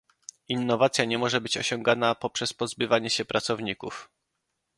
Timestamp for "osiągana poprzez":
1.57-2.53